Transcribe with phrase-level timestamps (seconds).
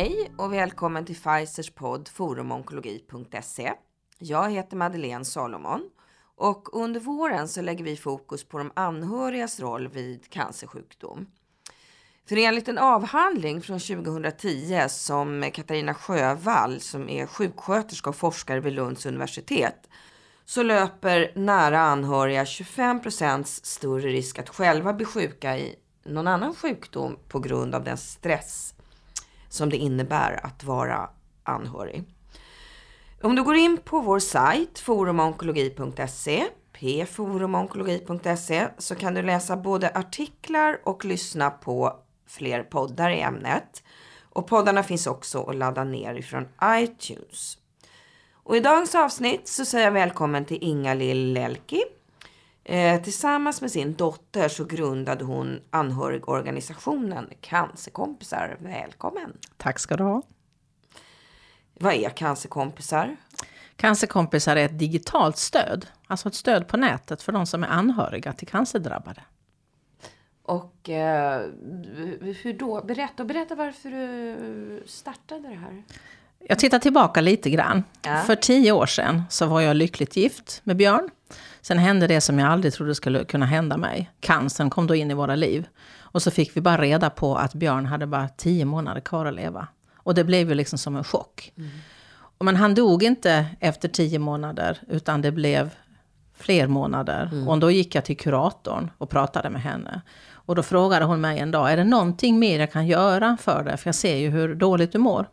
[0.00, 3.72] Hej och välkommen till Pfizers podd forumonkologi.se.
[4.18, 5.90] Jag heter Madeleine Salomon
[6.36, 11.26] och under våren så lägger vi fokus på de anhörigas roll vid cancersjukdom.
[12.28, 18.72] För enligt en avhandling från 2010 som Katarina Sjövall som är sjuksköterska och forskare vid
[18.72, 19.88] Lunds universitet
[20.44, 27.18] så löper nära anhöriga 25% större risk att själva bli sjuka i någon annan sjukdom
[27.28, 28.74] på grund av den stress
[29.50, 31.10] som det innebär att vara
[31.42, 32.04] anhörig.
[33.22, 40.80] Om du går in på vår sajt forumonkologi.se pforumonkologi.se så kan du läsa både artiklar
[40.84, 43.82] och lyssna på fler poddar i ämnet.
[44.32, 47.58] Och poddarna finns också att ladda ner ifrån iTunes.
[48.32, 51.82] Och i dagens avsnitt så säger jag välkommen till Inga-Lill Lelki.
[52.70, 58.56] Eh, tillsammans med sin dotter så grundade hon anhörigorganisationen Cancerkompisar.
[58.60, 59.32] Välkommen!
[59.56, 60.22] Tack ska du ha.
[61.74, 63.16] Vad är Cancerkompisar?
[63.76, 68.32] Cancerkompisar är ett digitalt stöd, alltså ett stöd på nätet för de som är anhöriga
[68.32, 69.22] till cancerdrabbade.
[70.42, 71.40] Och eh,
[72.42, 72.82] hur då?
[72.82, 75.82] Berätta, berätta varför du startade det här.
[76.38, 77.84] Jag tittar tillbaka lite grann.
[78.02, 78.16] Ja.
[78.16, 81.10] För tio år sedan så var jag lyckligt gift med Björn.
[81.62, 84.10] Sen hände det som jag aldrig trodde skulle kunna hända mig.
[84.20, 85.66] Cancern kom då in i våra liv.
[85.98, 89.34] Och så fick vi bara reda på att Björn hade bara tio månader kvar att
[89.34, 89.68] leva.
[89.96, 91.52] Och det blev ju liksom som en chock.
[91.56, 91.70] Mm.
[92.44, 95.70] Men han dog inte efter tio månader, utan det blev
[96.34, 97.28] fler månader.
[97.32, 97.48] Mm.
[97.48, 100.00] Och då gick jag till kuratorn och pratade med henne.
[100.32, 103.64] Och då frågade hon mig en dag, är det någonting mer jag kan göra för
[103.64, 103.76] dig?
[103.76, 105.26] För jag ser ju hur dåligt du mår.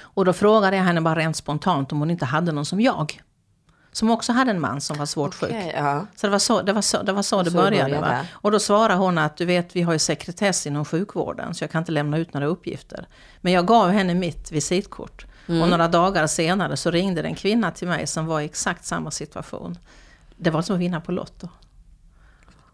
[0.00, 3.20] Och då frågade jag henne bara rent spontant om hon inte hade någon som jag.
[3.94, 5.74] Som också hade en man som var svårt Okej, sjuk.
[5.76, 6.06] ja.
[6.16, 7.90] Så det var så det, var så, det, var så det Så började.
[7.90, 8.00] började.
[8.00, 8.26] Va?
[8.32, 11.70] Och då svarade hon att du vet, vi har ju sekretess inom sjukvården så jag
[11.70, 13.06] kan inte lämna ut några uppgifter.
[13.40, 15.26] Men jag gav henne mitt visitkort.
[15.48, 15.62] Mm.
[15.62, 19.10] Och några dagar senare så ringde en kvinna till mig som var i exakt samma
[19.10, 19.78] situation.
[20.36, 21.48] Det var som att vinna på Lotto.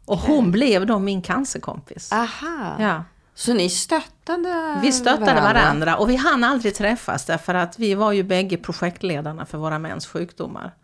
[0.05, 2.13] Och hon blev då min cancerkompis.
[2.13, 3.05] Aha, Ja.
[3.35, 5.97] så ni stöttade Vi stöttade varandra.
[5.97, 10.07] och vi hann aldrig träffas därför att vi var ju bägge projektledarna för våra mäns
[10.07, 10.75] sjukdomar.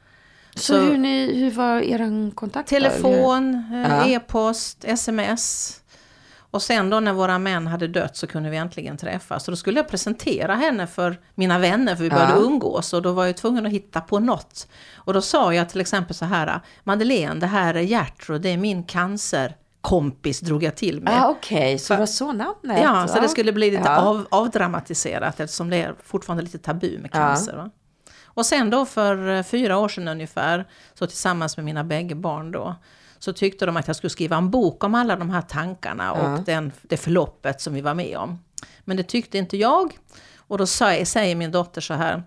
[0.57, 2.69] Så, Så- hur, ni, hur var er kontakt?
[2.69, 4.07] Telefon, eh, Ja.
[4.07, 5.73] e-post, sms.
[6.51, 9.49] Och sen då när våra män hade dött så kunde vi äntligen träffas.
[9.49, 12.39] Och då skulle jag presentera henne för mina vänner för vi började Ja.
[12.41, 12.93] umgås.
[12.93, 14.69] Och då var jag tvungen att hitta på något.
[14.97, 16.61] Och då sa jag till exempel så här.
[16.85, 21.23] Madeleine, det här är Gertrud, det är min cancerkompis drog jag till med.
[21.23, 22.81] Ah, Okej, så det var så namnet?
[22.83, 23.97] Ja, så det skulle bli lite Ja.
[24.01, 27.19] av, avdramatiserat eftersom det är fortfarande lite tabu med Ja.
[27.19, 27.57] cancer.
[27.57, 27.71] Va?
[28.37, 32.53] Och sen då för eh, fyra år sedan ungefär, så tillsammans med mina bägge barn
[32.53, 32.75] då,
[33.19, 36.33] så tyckte de att jag skulle skriva en bok om alla de här tankarna Ja.
[36.33, 38.39] och den, det förloppet som vi var med om.
[38.85, 39.99] Men det tyckte inte jag.
[40.37, 42.23] Och då sa, säger min dotter så här,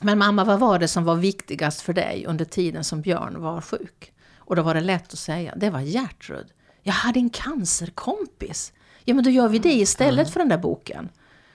[0.00, 3.60] men mamma vad var det som var viktigast för dig under tiden som Björn var
[3.60, 4.12] sjuk?
[4.38, 6.46] Och då var det lätt att säga, det var Gertrud.
[6.82, 8.72] Jag hade en cancerkompis.
[9.04, 11.08] Ja men då gör vi det istället för den där boken.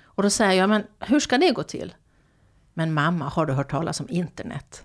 [0.03, 1.93] Och då säger jag, men hur ska det gå till?
[2.81, 4.83] Men mamma, har du hört talas om internet?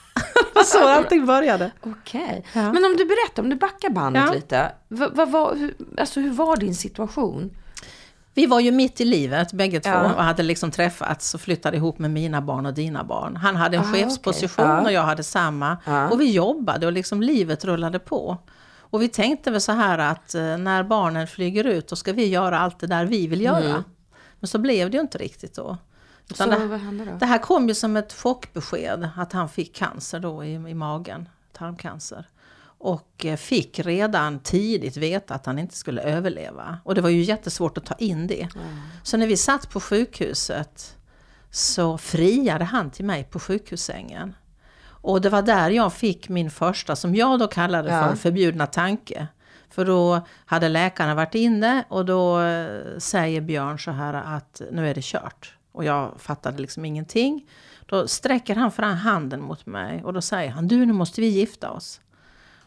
[0.64, 1.70] så allting började.
[1.80, 2.44] Okej.
[2.52, 2.72] Ja.
[2.72, 4.32] Men om du berättar, om du backar bandet Ja.
[4.32, 4.72] lite.
[4.88, 7.50] Vad, vad, var- hur, alltså, hur var din situation?
[8.34, 10.14] Vi var ju mitt i livet bägge två Ja.
[10.14, 13.36] och hade liksom träffats och flyttade ihop med mina barn och dina barn.
[13.36, 14.66] Han hade en Ah, chefsposition.
[14.66, 14.80] Ja.
[14.82, 15.76] och jag hade samma.
[15.84, 16.08] Ja.
[16.08, 18.36] Och vi jobbade och liksom livet rullade på.
[18.90, 22.26] Och vi tänkte väl så här att eh, när barnen flyger ut då ska vi
[22.28, 23.64] göra allt det där vi vill göra.
[23.64, 23.82] Mm.
[24.40, 25.76] Men så blev det ju inte riktigt då.
[26.34, 27.16] Så det, vad hände då?
[27.18, 31.28] det här kom ju som ett chockbesked att han fick cancer då i, i magen,
[31.52, 32.28] tarmcancer.
[32.78, 36.78] Och eh, fick redan tidigt veta att han inte skulle överleva.
[36.84, 38.48] Och det var ju jättesvårt att ta in det.
[39.02, 40.96] Så när vi satt på sjukhuset
[41.50, 44.34] så friade han till mig på sjukhussängen.
[44.86, 48.08] Och det var där jag fick min första, som jag då kallade Ja.
[48.08, 49.26] för förbjudna tanke.
[49.70, 54.90] För då hade läkarna varit inne och då eh, säger Björn så här att nu
[54.90, 55.54] är det kört.
[55.76, 57.46] Och jag fattade liksom ingenting.
[57.86, 61.26] Då sträcker han fram handen mot mig och då säger han, du nu måste vi
[61.26, 62.00] gifta oss.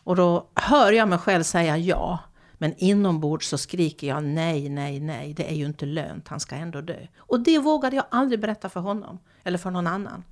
[0.03, 2.19] Och då hör jag mig själv säga ja.
[2.53, 6.55] Men inombords så skriker jag nej, nej, nej, det är ju inte lönt, han ska
[6.55, 7.07] ändå dö.
[7.17, 10.23] Och det vågade jag aldrig berätta för honom, eller för någon annan.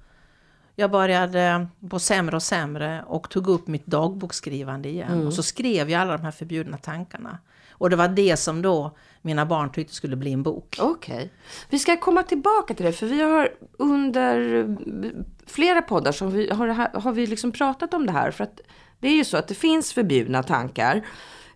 [0.76, 5.28] Jag började på sämre och sämre och tog upp mitt dagboksskrivande igen.
[5.28, 7.38] Och så skrev jag alla de här förbjudna tankarna.
[7.78, 10.78] Och det var det som då mina barn tyckte skulle bli en bok.
[10.80, 11.34] Okej.
[11.70, 14.68] Vi ska komma tillbaka till det, för vi har under
[15.46, 16.68] flera poddar som vi, har,
[17.00, 18.32] har vi liksom pratat om det här.
[18.32, 18.60] För att
[19.00, 20.96] det är ju så att det finns förbjudna tankar.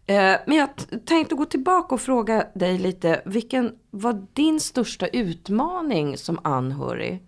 [0.05, 0.69] Eh, men jag
[1.05, 7.27] tänkte gå tillbaka och fråga dig lite, vilken var din största utmaning som anhörig?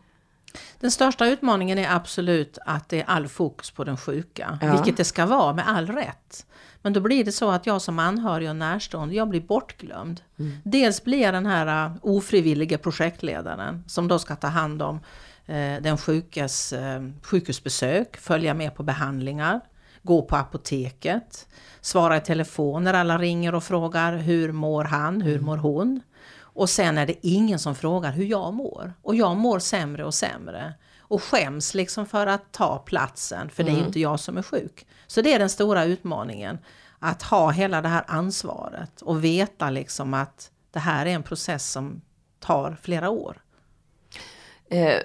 [0.79, 4.71] Den största utmaningen är absolut att det är all fokus på den sjuka, ja.
[4.71, 6.45] vilket det ska vara med all rätt.
[6.83, 10.21] Men då blir det så att jag som anhörig och närstående, jag blir bortglömd.
[10.39, 10.57] Mm.
[10.63, 14.99] Dels blir jag den här uh, ofrivilliga projektledaren som då ska ta hand om
[15.45, 19.61] eh, den sjukes eh, sjukhusbesök, följa med på behandlingar,
[20.01, 21.47] gå på apoteket,
[21.81, 25.45] svara i telefon när alla ringer och frågar hur mår han, hur mm.
[25.45, 26.01] mår hon?
[26.55, 28.93] Och sen är det ingen som frågar hur jag mår.
[29.01, 30.73] Och jag mår sämre och sämre.
[30.99, 33.73] Och skäms liksom för att ta platsen, för mm.
[33.73, 33.87] det är mm.
[33.87, 34.85] inte jag som är sjuk.
[35.13, 36.57] Så det är den stora utmaningen.
[36.99, 41.71] Att ha hela det här ansvaret och veta liksom att det här är en process
[41.71, 42.01] som
[42.39, 43.41] tar flera år.
[44.69, 44.99] Eh,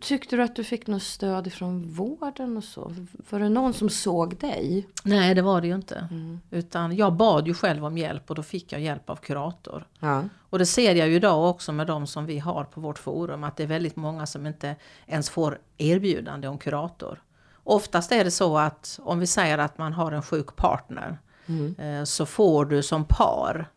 [0.00, 2.94] Tyckte du att du fick något stöd från vården och så?
[3.30, 4.88] Var det någon som såg dig?
[5.04, 6.08] Nej, det var det ju inte.
[6.10, 6.40] Mm.
[6.50, 9.86] Utan jag bad ju själv om hjälp och då fick jag hjälp av kurator.
[9.98, 10.24] Ja.
[10.50, 13.44] Och det ser jag ju idag också med de som vi har på vårt forum
[13.44, 17.22] att det är väldigt många som inte ens får erbjudande om kurator.
[17.68, 21.74] Oftast är det så att om vi säger att man har en sjuk partner mm.
[21.78, 23.70] Eh, så får du som par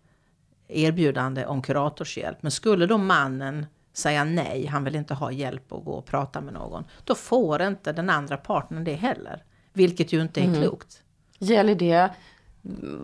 [0.67, 2.37] erbjudande om kuratorshjälp.
[2.41, 6.41] Men skulle då mannen säga nej, han vill inte ha hjälp att gå och prata
[6.41, 6.83] med någon.
[7.03, 9.43] Då får inte den andra partnern det heller.
[9.73, 10.61] Vilket ju inte är mm.
[10.61, 11.03] klokt.
[11.39, 12.09] Gäller det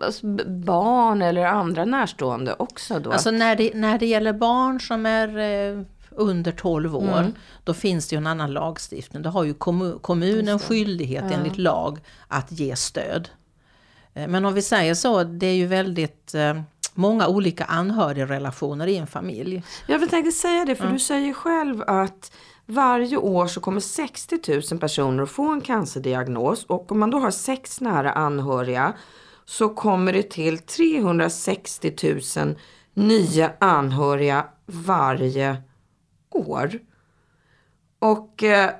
[0.02, 3.12] alltså, barn eller andra närstående också då?
[3.12, 5.82] Alltså när det, när det gäller barn som är eh,
[6.18, 7.34] under 12 år, mm.
[7.64, 9.22] då finns det ju en annan lagstiftning.
[9.22, 11.36] Då har ju kommu kommunen skyldighet ja.
[11.36, 11.98] enligt lag
[12.28, 13.28] att ge stöd.
[14.14, 16.60] Eh, men om vi säger så, det är ju väldigt eh,
[16.94, 19.62] många olika anhörigrelationer i en familj.
[19.86, 20.94] Jag tänkte säga det, för mm.
[20.94, 22.32] du säger själv att
[22.66, 24.38] varje år så kommer 60
[24.70, 28.92] 000 personer att få en cancerdiagnos och om man då har sex nära anhöriga
[29.44, 32.54] så kommer det till 360 000
[32.94, 35.56] nya anhöriga varje
[36.30, 36.78] år.
[37.98, 38.70] Och eh,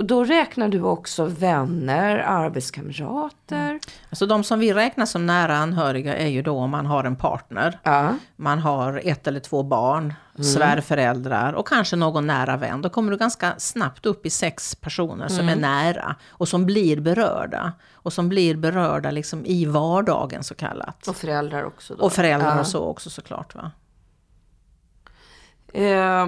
[0.00, 3.68] då räknar du också vänner, arbetskamrater?
[3.68, 3.80] Mm.
[4.10, 7.16] Alltså de som vi räknar som nära anhöriga är ju då om man har en
[7.16, 7.80] partner.
[7.82, 8.14] Ja.
[8.36, 10.44] Man har ett eller två barn, mm.
[10.44, 12.82] svärföräldrar och kanske någon nära vän.
[12.82, 15.48] Då kommer du ganska snabbt upp i sex personer som mm.
[15.48, 17.72] är nära och som blir berörda.
[17.92, 21.08] Och som blir berörda liksom i vardagen så kallat.
[21.08, 21.94] Och föräldrar också.
[21.94, 22.04] Då.
[22.04, 22.60] Och föräldrar ja.
[22.60, 23.54] och så också såklart.
[23.54, 23.70] Va?
[25.72, 26.26] Eh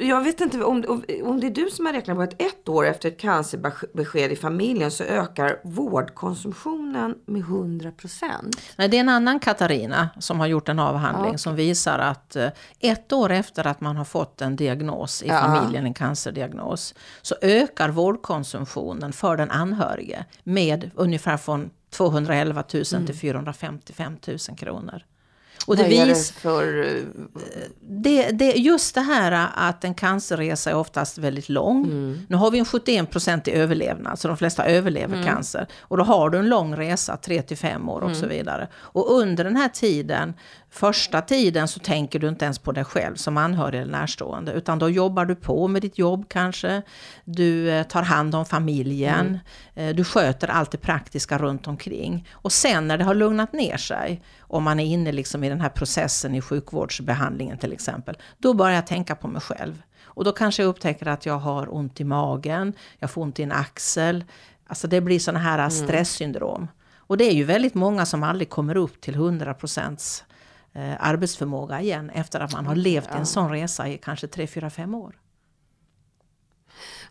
[0.00, 0.84] jag vet inte om,
[1.24, 4.36] om det är du som har räknat på att ett år efter ett cancerbesked i
[4.36, 7.92] familjen så ökar vårdkonsumtionen med 100
[8.76, 11.38] Nej, det är en annan Katarina som har gjort en avhandling ja.
[11.38, 12.48] som visar att eh,
[12.80, 15.40] ett år efter att man har fått en diagnos i ja.
[15.40, 23.06] familjen, en cancerdiagnos, så ökar vårdkonsumtionen för den anhörige med ungefär från 211 000 mm.
[23.06, 25.02] till 455 000 kronor.
[25.66, 26.86] Och det Vad är det för...
[26.86, 27.02] Eh,
[27.80, 31.84] det, det, just det här att en cancerresa är oftast väldigt lång.
[31.84, 32.26] Mm.
[32.28, 35.26] Nu har vi en 71% i överlevnad, så de flesta överlever mm.
[35.26, 35.66] cancer.
[35.80, 38.20] Och då har du en lång resa, 3 till 5 år och mm.
[38.20, 38.68] så vidare.
[38.74, 40.34] Och under den här tiden
[40.72, 44.78] Första tiden så tänker du inte ens på dig själv som anhörig eller närstående, utan
[44.78, 46.82] då jobbar du på med ditt jobb kanske.
[47.24, 49.38] Du eh, tar hand om familjen, mm.
[49.74, 52.28] Eh, du sköter allt det praktiska runt omkring.
[52.32, 55.60] Och sen när det har lugnat ner sig, om man är inne liksom i den
[55.60, 59.82] här processen i sjukvårdsbehandlingen till exempel, då börjar jag tänka på mig själv.
[60.02, 63.42] Och då kanske jag upptäcker att jag har ont i magen, jag får ont i
[63.42, 64.24] en axel.
[64.66, 65.70] Alltså det blir sådana här mm.
[65.70, 66.68] stresssyndrom.
[66.96, 70.24] Och det är ju väldigt många som aldrig kommer upp till 100 procents
[70.72, 73.18] eh, arbetsförmåga igen efter att man har levt ja.
[73.18, 75.18] en sån resa i kanske 3, 4, 5 år.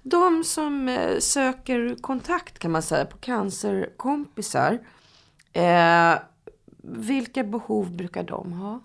[0.02, 4.80] De som eh, söker kontakt kan man säga på cancerkompisar.
[5.54, 6.16] Eh,
[6.84, 8.82] vilka behov brukar de ha?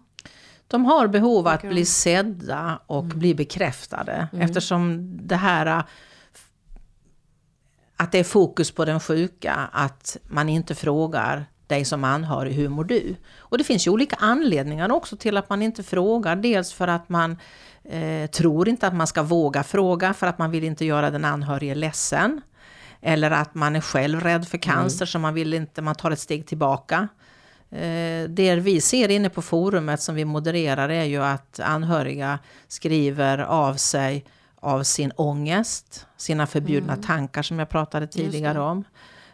[0.68, 3.18] De har behov att bli sedda och mm.
[3.18, 4.44] bli bekräftade mm.
[4.44, 5.84] eftersom det här
[7.96, 12.68] att det är fokus på den sjuka, att man inte frågar dig som anhörig, hur
[12.68, 13.16] mår du?
[13.36, 16.36] Och det finns ju olika anledningar också till att man inte frågar.
[16.36, 17.36] Dels för att man
[17.84, 21.24] eh, tror inte att man ska våga fråga för att man vill inte göra den
[21.24, 22.40] anhörige ledsen.
[23.00, 25.06] Eller att man är själv rädd för cancer mm.
[25.06, 27.08] så man vill inte, man tar ett steg tillbaka.
[27.74, 32.38] Eh, det vi ser inne på forumet som vi modererar är ju att anhöriga
[32.68, 34.24] skriver av sig
[34.60, 37.04] av sin ångest, sina förbjudna mm.
[37.04, 38.84] tankar som jag pratade tidigare om.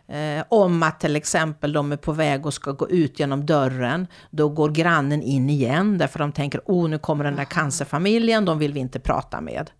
[0.09, 4.07] Eh, om att till exempel de är på väg och ska gå ut genom dörren.
[4.31, 8.59] Då går grannen in igen därför de tänker oh nu kommer den där cancerfamiljen, de
[8.59, 9.71] vill vi inte prata med.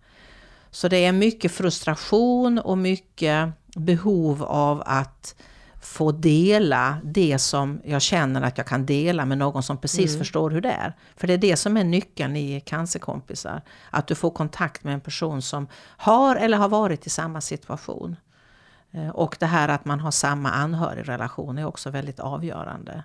[0.71, 5.35] Så det är mycket frustration och mycket behov av att
[5.81, 10.19] få dela det som jag känner att jag kan dela med någon som precis Mm.
[10.19, 10.95] förstår hur det är.
[11.15, 13.61] För det är det som är nyckeln i cancerkompisar.
[13.89, 18.15] Att du får kontakt med en person som har eller har varit i samma situation.
[18.91, 23.03] Eh, Och det här att man har samma anhörigrelation är också väldigt avgörande.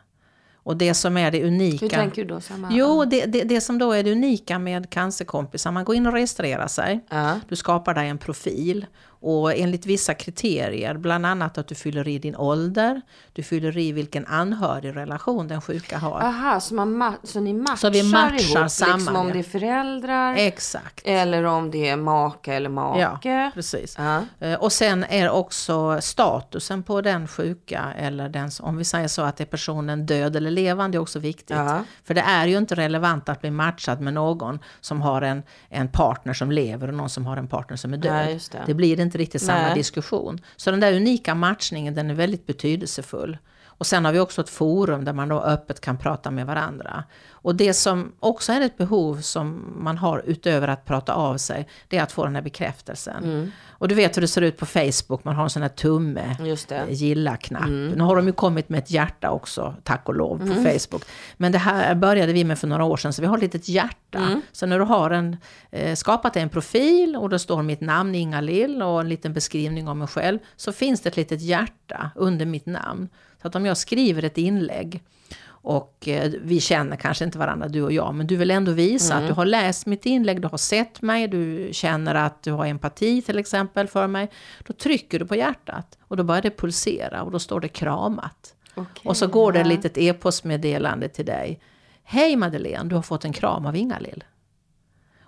[0.56, 1.84] Och det som är det unika...
[1.84, 2.40] Hur tänker du då?
[2.40, 2.68] Samma?
[2.70, 6.12] Jo, det, det, det som då är det unika med cancerkompisar, man går in och
[6.12, 7.04] registrerar sig.
[7.10, 7.40] Ja.
[7.48, 8.86] Du skapar dig en profil
[9.20, 13.00] och enligt vissa kriterier, bland annat att du fyller i din ålder,
[13.32, 16.20] du fyller i vilken anhörigrelation den sjuka har.
[16.20, 19.32] Aha, så, man ma- så ni matchar, Så vi matchar ihop, samman, liksom om ja.
[19.32, 21.00] det är föräldrar Exakt.
[21.04, 23.00] eller om det är maka eller make.
[23.28, 23.94] Ja, precis.
[23.98, 24.22] Ja.
[24.40, 29.22] Eh, Och sen är också statusen på den sjuka, eller den, om vi säger så
[29.22, 31.56] att är personen död eller levande, är också viktigt.
[31.56, 31.80] Ja.
[32.04, 35.88] För det är ju inte relevant att bli matchad med någon som har en, en
[35.88, 38.12] partner som lever och någon som har en partner som är död.
[38.12, 38.74] Nej, just det.
[38.74, 39.74] blir inte riktigt samma Nej.
[39.74, 40.40] diskussion.
[40.56, 43.38] Så den där unika matchningen, den är väldigt betydelsefull.
[43.78, 47.04] Och sen har vi också ett forum där man då öppet kan prata med varandra.
[47.46, 51.68] Och det som också är ett behov som man har utöver att prata av sig,
[51.88, 53.24] det är att få den här bekräftelsen.
[53.24, 53.52] Mm.
[53.78, 56.36] Och du vet hur det ser ut på Facebook, man har en sån här tumme,
[56.38, 56.74] det.
[56.74, 56.88] Mm.
[56.88, 57.68] eh, gilla-knapp.
[57.68, 61.04] Nu har de ju kommit med ett hjärta också, tack och lov, på Facebook.
[61.36, 63.68] Men det här började vi med för några år sedan, så vi har ett litet
[63.68, 64.18] hjärta.
[64.18, 64.42] Mm.
[64.52, 65.36] Så när du har en,
[65.70, 69.88] eh, skapat en profil och då står mitt namn Inga Lill och en liten beskrivning
[69.88, 73.08] om mig själv, så finns det ett litet hjärta under mitt namn.
[73.46, 75.02] Så att om jag skriver ett inlägg
[75.48, 79.14] och eh, vi känner kanske inte varandra du och jag, men du vill ändå visa
[79.14, 82.66] att du har läst mitt inlägg, du har sett mig, du känner att du har
[82.66, 84.30] empati till exempel för mig.
[84.66, 88.54] Då trycker du på hjärtat och då börjar det pulsera och då står det kramat.
[88.74, 91.60] Okej, och så går det ett litet e-postmeddelande till dig.
[92.04, 94.24] Hej Madeleine, du har fått en kram av Inga-Lill.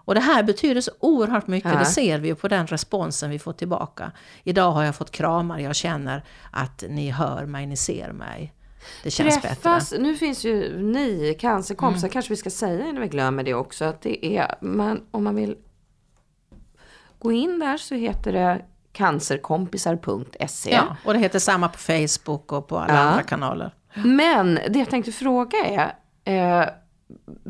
[0.09, 1.79] Och det här betyder så oerhört mycket, Ja.
[1.79, 4.12] det ser vi ju på den responsen vi får tillbaka.
[4.45, 8.53] Idag har jag fått kramar, jag känner att ni hör mig, ni ser mig.
[9.03, 10.03] Det känns Träffas, bättre.
[10.03, 12.12] nu finns ju ni cancerkompisar, Mm.
[12.12, 15.35] kanske vi ska säga innan vi glömmer det också, att det är, man, om man
[15.35, 15.57] vill
[17.19, 20.71] gå in där så heter det cancerkompisar.se.
[20.71, 23.00] Ja, och det heter samma på Facebook och på alla Ja.
[23.00, 23.75] andra kanaler.
[23.95, 25.95] Men det jag tänkte fråga är,
[26.62, 26.69] eh,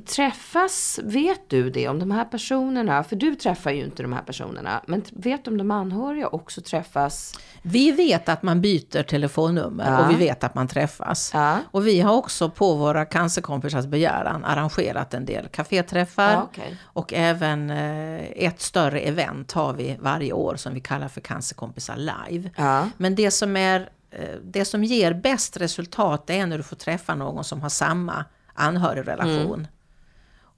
[0.07, 4.23] träffas, vet du det om de här personerna, för du träffar ju inte de här
[4.23, 7.35] personerna, men vet du om de anhöriga också träffas?
[7.63, 9.99] Vi vet att man byter telefonnummer Ja.
[10.05, 11.31] och vi vet att man träffas.
[11.35, 11.59] Ja.
[11.71, 16.33] Och vi har också på våra cancerkompisars begäran arrangerat en del kaféträffar.
[16.33, 16.77] Ja, okej.
[16.83, 21.97] Och även eh, ett större event har vi varje år som vi kallar för Cancerkompisar
[21.97, 22.51] live.
[22.97, 27.15] Men det som, är, eh, det som ger bäst resultat är när du får träffa
[27.15, 28.25] någon som har samma
[28.59, 29.55] anhörigrelation.
[29.59, 29.67] Mm.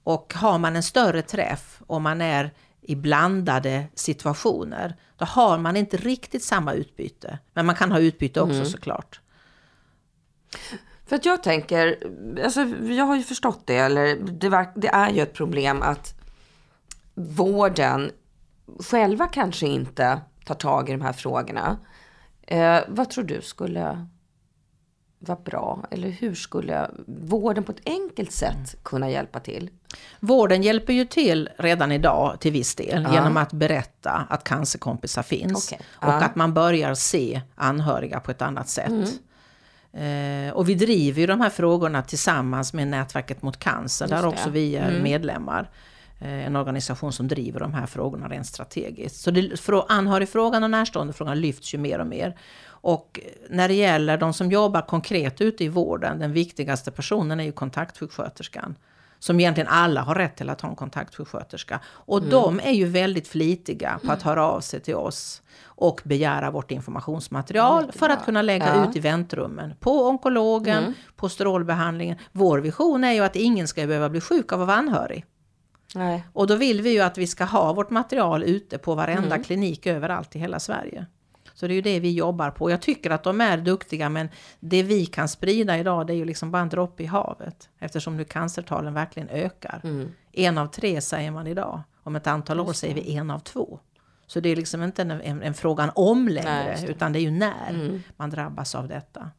[0.03, 5.75] Och har man en större träff och man är i blandade situationer, då har man
[5.75, 7.39] inte riktigt samma utbyte.
[7.53, 8.65] Men man kan ha utbyte också Mm.
[8.65, 9.19] såklart.
[11.05, 11.97] För att jag tänker,
[12.43, 16.13] alltså jag har ju förstått det, eller det, verk- det är ju ett problem att
[17.13, 18.11] vården
[18.79, 21.77] själva kanske inte tar tag i de här frågorna.
[22.41, 24.07] Eh, vad tror du skulle
[25.23, 25.85] vara bra?
[25.91, 29.69] Eller hur skulle vården på ett enkelt sätt kunna hjälpa till?
[30.19, 35.67] Vården hjälper ju till redan idag till viss del genom att berätta att cancerkompisar finns.
[35.71, 35.85] Okej.
[35.91, 36.13] Och Ja.
[36.13, 39.19] att man börjar se anhöriga på ett annat sätt.
[39.93, 44.27] Eh, och vi driver ju de här frågorna tillsammans med Nätverket mot cancer, där det.
[44.27, 45.69] också vi är medlemmar.
[46.19, 49.15] Eh, en organisation som driver de här frågorna rent strategiskt.
[49.21, 52.37] Så det, anhörigfrågan och närståendefrågan lyfts ju mer och mer.
[52.81, 53.19] Och
[53.49, 57.51] när det gäller de som jobbar konkret ute i vården, den viktigaste personen är ju
[57.51, 58.75] kontaktsjuksköterskan.
[59.19, 61.79] Som egentligen alla har rätt till att ha en kontaktsjuksköterska.
[61.85, 66.51] Och de är ju väldigt flitiga på att höra av sig till oss och begära
[66.51, 68.89] vårt informationsmaterial för att kunna lägga Ja.
[68.89, 69.73] ut i väntrummen.
[69.79, 72.17] På onkologen, på strålbehandlingen.
[72.31, 75.25] Vår vision är ju att ingen ska behöva bli sjuk av att vara anhörig.
[75.95, 76.23] Nej.
[76.33, 79.87] Och då vill vi ju att vi ska ha vårt material ute på varenda klinik
[79.87, 81.05] överallt i hela Sverige.
[81.61, 82.71] Så det är ju det vi jobbar på.
[82.71, 86.25] Jag tycker att de är duktiga men det vi kan sprida idag det är ju
[86.25, 87.69] liksom bara en droppe i havet.
[87.79, 89.81] Eftersom nu cancertalen verkligen ökar.
[90.31, 91.81] En av tre säger man idag.
[92.03, 93.79] Om ett antal år säger vi en av två.
[94.27, 96.73] Så det är liksom inte en, en, en frågan om Nej, längre.
[96.73, 96.89] Mm.
[96.89, 99.31] utan det är ju när man drabbas av detta.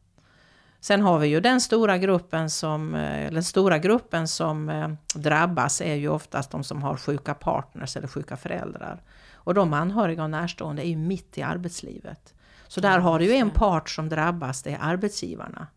[0.79, 5.81] Sen har vi ju den stora gruppen som, eh, den stora gruppen som eh, drabbas
[5.81, 9.01] är ju oftast de som har sjuka partners eller sjuka föräldrar.
[9.43, 12.33] Och de anhöriga och närstående är ju mitt i arbetslivet.
[12.67, 15.67] Så där har du ju en part som drabbas, det är arbetsgivarna.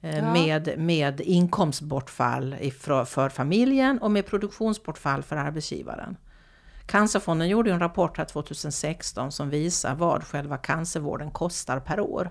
[0.00, 0.32] Eh, Ja.
[0.32, 2.56] Med, med inkomstbortfall
[3.06, 6.16] för familjen och med produktionsbortfall för arbetsgivaren.
[6.86, 12.30] Cancerfonden gjorde en rapport här 2016 som visar vad själva cancervården kostar per år.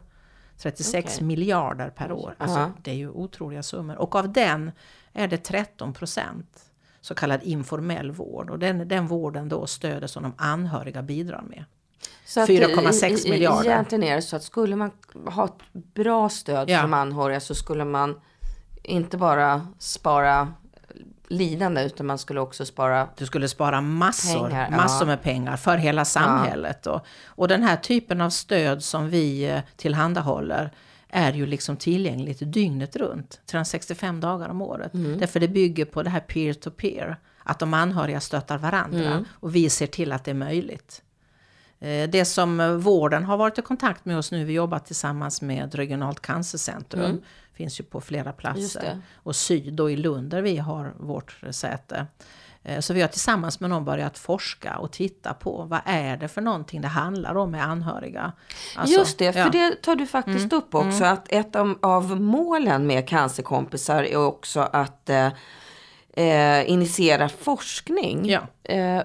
[0.57, 1.27] 36 Okej.
[1.27, 2.35] miljarder per år.
[2.37, 2.71] Alltså, Ja.
[2.83, 3.95] Det är ju otroliga summor.
[3.95, 4.71] Och av den
[5.13, 6.64] är det 13 procent
[7.05, 8.49] så kallad informell vård.
[8.49, 11.65] Och den, den vården då stöder som de anhöriga bidrar med.
[12.25, 13.69] Så att 4,6 i- i- miljarder.
[13.69, 14.91] Egentligen är det så att skulle man
[15.25, 16.79] ha ett bra stöd Ja.
[16.81, 18.19] från anhöriga så skulle man
[18.83, 20.53] inte bara spara
[21.27, 24.77] lidande utan man skulle också spara Du skulle spara massor, Pengar, ja.
[24.77, 26.87] massor med pengar för hela samhället.
[26.87, 30.71] Och, och den här typen av stöd som vi eh, tillhandahåller
[31.15, 34.93] är ju liksom tillgängligt dygnet runt, 365 dagar om året.
[34.93, 35.17] Mm.
[35.19, 39.25] Därför det bygger på det här peer-to-peer, att de anhöriga stöttar varandra Mm.
[39.29, 41.01] och vi ser till att det är möjligt.
[41.79, 45.41] Eh, Det som eh, vården har varit i kontakt med oss nu, vi jobbar tillsammans
[45.41, 47.21] med Regionalt cancercentrum,
[47.53, 48.35] finns ju på flera Mm.
[48.35, 49.01] Platser.
[49.15, 52.07] Och Syd och i Lund där vi har vårt säte.
[52.65, 56.27] Eh, Så vi har tillsammans med någon börjat forska och titta på vad är det
[56.27, 58.31] för någonting det handlar om med anhöriga.
[58.75, 59.49] Alltså, Just det, för ja.
[59.49, 61.03] det tar du faktiskt Mm, upp också.
[61.05, 65.27] Att ett av, målen med cancerkompisar är också att eh,
[66.13, 68.29] eh, initiera forskning.
[68.29, 68.41] Ja.
[68.63, 69.03] Eh,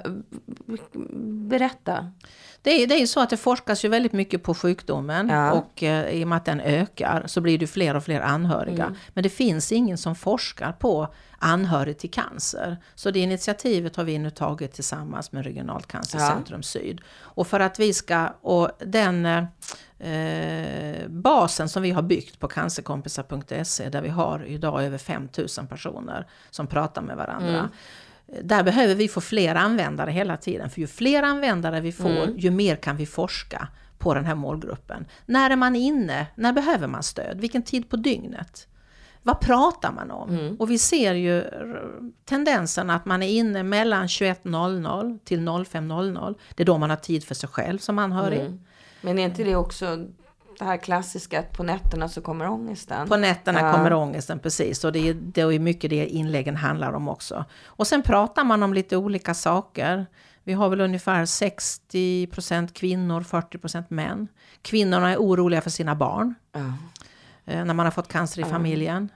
[1.48, 2.12] berätta.
[2.62, 5.52] Det är, det är så att det forskas ju väldigt mycket på sjukdomen Ja.
[5.52, 8.84] och eh, i och med att den ökar så blir det fler och fler anhöriga.
[8.84, 8.96] Mm.
[9.14, 12.76] Men det finns ingen som forskar på anhörig till cancer.
[12.94, 17.00] Så det initiativet har vi nu tagit tillsammans med Regionalt cancercentrum Syd.
[17.18, 19.26] Och för att vi ska, och den
[19.98, 26.26] eh, basen som vi har byggt på cancerkompisar.se där vi har idag över 5000 personer
[26.50, 27.70] som pratar med varandra.
[28.42, 30.70] Där behöver vi få fler användare hela tiden.
[30.70, 33.68] För ju fler användare vi får, ju mer kan vi forska
[33.98, 35.06] på den här målgruppen.
[35.26, 36.26] När är man inne?
[36.34, 37.40] När behöver man stöd?
[37.40, 38.66] Vilken tid på dygnet?
[39.22, 40.56] Vad pratar man om?
[40.58, 41.44] Och vi ser ju
[42.24, 46.34] tendensen att man är inne mellan 21.00 till 05.00.
[46.54, 48.58] Det är då man har tid för sig själv som anhörig.
[49.00, 49.96] Men är inte det också
[50.58, 53.08] det här klassiska att på nätterna så kommer ångesten?
[53.08, 53.72] På nätterna Ja.
[53.72, 57.44] kommer ångesten precis och det är, det är mycket det inläggen handlar om också.
[57.64, 60.06] Och sen pratar man om lite olika saker.
[60.44, 64.28] Vi har väl ungefär 60% kvinnor, 40% män.
[64.62, 66.60] Kvinnorna är oroliga för sina barn Ja.
[67.50, 69.08] Eh, när man har fått cancer i familjen.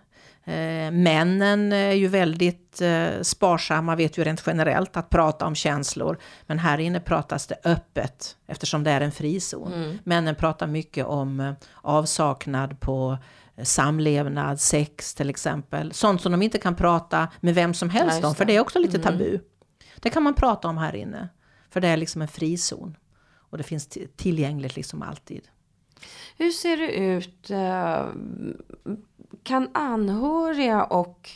[0.47, 6.19] Eh, männen är ju väldigt eh, sparsamma, vet ju rent generellt, att prata om känslor.
[6.47, 9.99] Men här inne pratas det öppet eftersom det är en frizon.
[10.05, 13.19] Männen pratar mycket om avsaknad på
[13.63, 15.93] samlevnad, sex till exempel.
[15.93, 18.57] Sånt som de inte kan prata med vem som Ja, helst just om, för det.
[18.57, 19.39] är också lite tabu.
[19.97, 21.29] Det kan man prata om här inne,
[21.71, 22.97] för det är liksom en frizon.
[23.51, 25.49] Och det finns tillgängligt liksom alltid.
[26.39, 27.51] Hur ser det ut?
[27.51, 28.07] eh,
[29.43, 31.31] Kan anhöriga och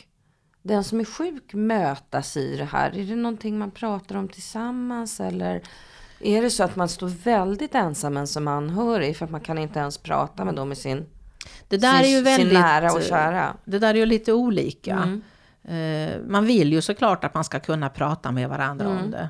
[0.61, 2.97] den som är sjuk mötas i det här?
[2.97, 5.61] Är det någonting man pratar om tillsammans eller
[6.19, 9.79] är det så att man står väldigt ensam som anhörig för att man kan inte
[9.79, 11.05] ens prata med dem i sin,
[11.67, 12.49] Det där sin, är ju väldigt...
[12.49, 13.53] sin nära och kära?
[13.65, 14.95] Det där är ju lite olika.
[14.97, 15.21] Mm.
[15.63, 19.03] Eh, man vill ju såklart att man ska kunna prata med varandra Mm.
[19.03, 19.29] om det.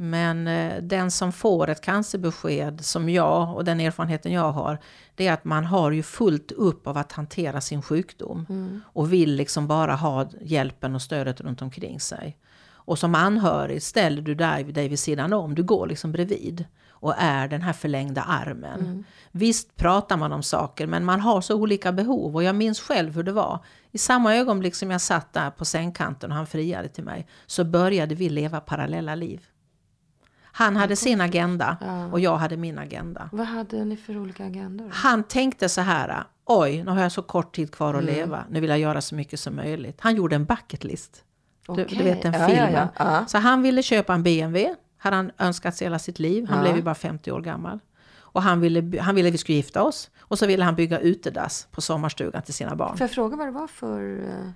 [0.00, 4.78] Men eh, den som får ett cancerbesked, som jag och den erfarenheten jag har,
[5.14, 8.46] det är att man har ju fullt upp av att hantera sin sjukdom.
[8.48, 8.80] Mm.
[8.86, 12.38] Och vill liksom bara ha hjälpen och stödet runt omkring sig.
[12.88, 16.64] Och som anhörig ställer du dig, dig vid sidan om, du går liksom bredvid.
[16.90, 18.80] Och är den här förlängda armen.
[18.80, 19.04] Mm.
[19.32, 22.36] Visst pratar man om saker men man har så olika behov.
[22.36, 23.64] Och jag minns själv hur det var.
[23.90, 27.26] I samma ögonblick som jag satt där på sängkanten och han friade till mig.
[27.46, 29.40] Så började vi leva parallella liv.
[30.58, 31.76] Han hade sin agenda
[32.12, 33.28] och jag hade min agenda.
[33.32, 34.90] Vad hade ni för olika agendor?
[34.92, 36.22] Han tänkte så här.
[36.44, 37.98] Oj, nu har jag så kort tid kvar Mm.
[37.98, 38.44] att leva.
[38.50, 39.96] Nu vill jag göra så mycket som möjligt.
[40.00, 41.24] Han gjorde en bucket list.
[41.66, 42.72] Du, du vet den Ja, filmen.
[42.72, 42.88] ja.
[42.98, 43.24] Ja.
[43.26, 44.74] Så han ville köpa en BMW.
[44.98, 46.46] Hade han önskat sig hela sitt liv.
[46.50, 47.78] Han blev ju bara 50 år gammal.
[48.18, 50.10] Och han ville, han ville vi skulle gifta oss.
[50.20, 52.96] Och så ville han bygga utedass på sommarstugan till sina barn.
[52.96, 54.50] Får jag fråga vad det var för eh,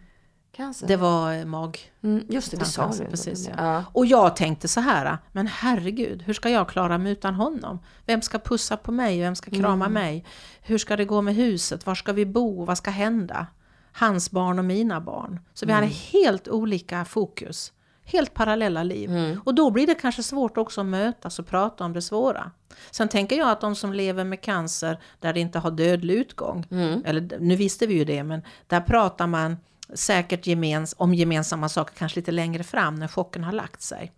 [0.53, 0.87] cancer?
[0.87, 1.79] Det var eh, mag.
[2.03, 3.05] mm, just det, det sa du.
[3.05, 3.55] precis, ja.
[3.57, 3.85] ja.
[3.93, 7.79] Och jag tänkte så här, men herregud, hur ska jag klara mig utan honom?
[8.07, 9.21] Vem ska pussa på mig?
[9.21, 9.93] Vem ska krama Mm.
[9.93, 10.25] mig?
[10.63, 11.87] Hur ska det gå med huset?
[11.87, 12.65] Var ska vi bo?
[12.65, 13.47] Vad ska hända?
[13.93, 15.41] Hans barn och mina barn.
[15.55, 15.97] Så vi hade Mm.
[16.13, 17.73] helt olika fokus.
[18.05, 19.11] Helt parallella liv.
[19.11, 19.41] Mm.
[19.45, 22.51] Och då blir det kanske svårt också att mötas och prata om det svåra.
[22.91, 26.67] Sen tänker jag att de som lever med cancer där det inte har dödlig utgång,
[26.71, 27.03] Mm.
[27.05, 29.57] eller nu visste vi ju det, men där pratar man
[29.95, 34.13] säkert gemens, om gemensamma saker kanske lite längre fram när chocken har lagt sig.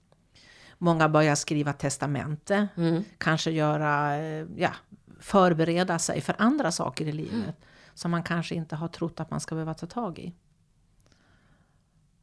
[0.78, 3.04] Många börjar skriva testamente, Mm.
[3.18, 4.70] kanske göra, eh, ja,
[5.20, 7.52] förbereda sig för andra saker i livet Mm.
[7.94, 10.34] som man kanske inte har trott att man ska behöva ta tag i.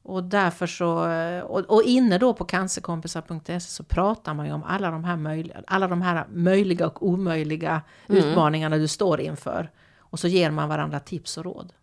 [0.03, 4.63] Och därför så, eh, och, och inne då på cancerkompisar.se så pratar man ju om
[4.63, 8.23] alla de här möjliga, alla de här möjliga och omöjliga Mm.
[8.23, 9.71] utmaningarna du står inför.
[9.97, 11.73] Och så ger man varandra tips och råd.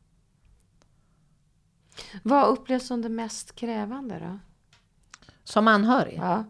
[2.23, 4.39] Vad upplevs som det mest krävande då?
[5.45, 6.19] Som anhörig?
[6.23, 6.45] Ja.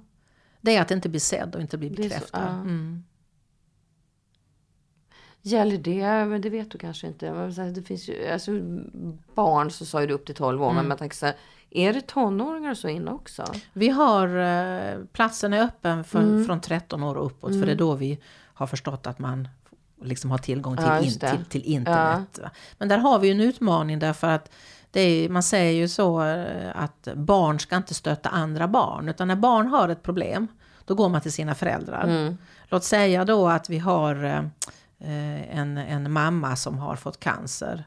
[0.60, 2.40] Det är att inte bli sedd och inte bli Det är så- bekräftad.
[2.42, 2.48] ja.
[2.48, 3.04] Mm.
[5.42, 7.30] Gäller det, men det vet du kanske inte.
[7.74, 8.50] Det finns ju, alltså,
[9.34, 10.72] barn så sa ju du upp till 12 år.
[10.72, 11.34] Men man tänker så här,
[11.70, 13.44] är det tonåringar och så inne också?
[13.72, 16.44] Vi har, eh, platsen är öppen för, Mm.
[16.44, 17.52] från 13 år och uppåt.
[17.52, 18.18] För det är då vi
[18.54, 19.48] har förstått att man
[20.02, 21.30] liksom har tillgång till, Ja, in, det.
[21.36, 22.38] till, till internet.
[22.42, 22.50] va.
[22.78, 24.50] Men där har vi ju en utmaning därför att
[24.96, 29.08] är, man säger ju så eh, att barn ska inte stötta andra barn.
[29.08, 30.46] Utan när barn har ett problem,
[30.84, 32.04] då går man till sina föräldrar.
[32.04, 32.38] Mm.
[32.68, 37.84] Låt säga då att vi har eh, en, en mamma som har fått cancer.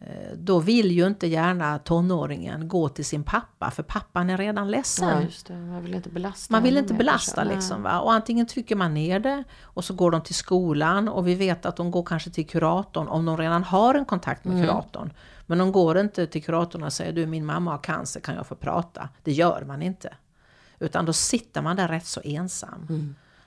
[0.00, 4.70] Eh, Då vill ju inte gärna tonåringen gå till sin pappa för pappan är redan
[4.70, 5.28] ledsen.
[5.48, 5.54] Ja.
[5.54, 7.54] Man vill inte belasta Man vill inte belasta kanske.
[7.54, 7.82] liksom.
[7.82, 8.00] Va?
[8.00, 11.66] Och antingen trycker man ner det och så går de till skolan och vi vet
[11.66, 15.12] att de går kanske till kuratorn om de redan har en kontakt med kuratorn.
[15.46, 18.46] Men de går inte till kuratorn och säger du min mamma har cancer, kan jag
[18.46, 19.08] få prata?
[19.22, 20.14] Det gör man inte.
[20.78, 22.86] Utan då sitter man där rätt så ensam.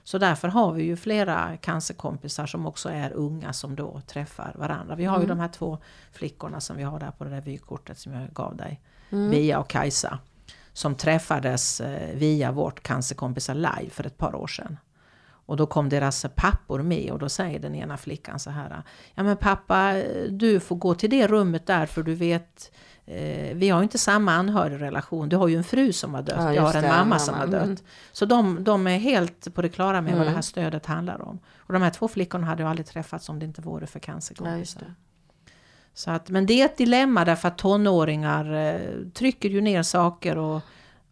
[0.04, 4.94] Så därför har vi ju flera cancerkompisar som också är unga som då träffar varandra.
[4.94, 5.78] Vi har ju de här två
[6.12, 8.80] flickorna som vi har där på det där vykortet som jag gav dig.
[9.30, 10.18] Via och Kajsa.
[10.72, 14.76] Som träffades eh, via vårt Cancerkompisar live för ett par år sedan.
[15.48, 18.82] Och då kom deras pappor med och då säger den ena flickan så här.
[19.14, 19.94] Ja men pappa,
[20.30, 22.72] du får gå till det rummet där för du vet
[23.06, 25.28] eh, vi har ju inte samma anhörigrelation.
[25.28, 26.36] Du har ju en fru som har dött.
[26.38, 27.18] Ja, jag har en det, mamma, mamma.
[27.18, 27.68] som har Mm.
[27.68, 27.84] dött.
[28.12, 30.26] Så de, de är helt på det klara med vad Mm.
[30.28, 31.38] det här stödet handlar om.
[31.56, 34.02] Och de här två flickorna hade ju aldrig träffats om det inte vore för Ja,
[34.12, 34.94] cancerkompisar.
[35.94, 38.80] Så att, men det är ett dilemma därför att tonåringar eh,
[39.14, 40.60] trycker ju ner saker och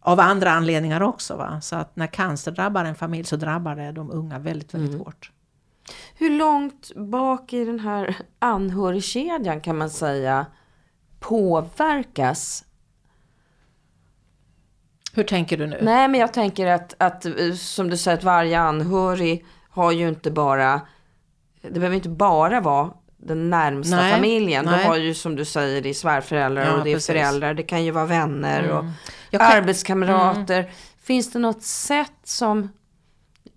[0.07, 1.35] av andra anledningar också.
[1.35, 1.61] Va?
[1.61, 5.05] Så att när cancer drabbar en familj så drabbar det de unga väldigt, väldigt Mm.
[5.05, 5.31] hårt.
[6.15, 10.45] Hur långt bak i den här anhörigkedjan kan man säga
[11.19, 12.63] påverkas?
[15.13, 15.79] Hur tänker du nu?
[15.81, 17.25] Nej, men jag tänker att, att
[17.59, 20.81] som du säger att varje anhörig har ju inte bara,
[21.61, 24.65] det behöver inte bara vara den närmsta Nej, familjen.
[24.65, 24.79] nej.
[24.83, 27.07] Du har ju som du säger, det är svärföräldrar Ja, och det är precis.
[27.07, 27.53] föräldrar.
[27.53, 28.91] Det kan ju vara vänner och Jag
[29.31, 30.71] kan- arbetskamrater.
[31.01, 32.69] Finns det något sätt som,